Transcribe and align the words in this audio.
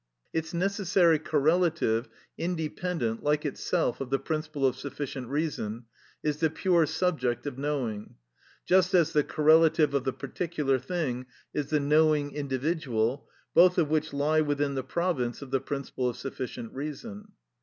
Its 0.33 0.51
necessary 0.51 1.19
correlative, 1.19 2.09
independent, 2.35 3.21
like 3.23 3.45
itself 3.45 4.01
of 4.01 4.09
the 4.09 4.17
principle 4.17 4.65
of 4.65 4.75
sufficient 4.75 5.27
reason, 5.27 5.85
is 6.23 6.37
the 6.39 6.49
pure 6.49 6.87
subject 6.87 7.45
of 7.45 7.59
knowing; 7.59 8.15
just 8.65 8.95
as 8.95 9.13
the 9.13 9.23
correlative 9.23 9.93
of 9.93 10.03
the 10.03 10.11
particular 10.11 10.79
thing 10.79 11.27
is 11.53 11.69
the 11.69 11.79
knowing 11.79 12.31
individual, 12.33 13.29
both 13.53 13.77
of 13.77 13.89
which 13.89 14.11
lie 14.11 14.41
within 14.41 14.73
the 14.73 14.81
province 14.81 15.43
of 15.43 15.51
the 15.51 15.61
principle 15.61 16.09
of 16.09 16.17
sufficient 16.17 16.73
reason. 16.73 17.33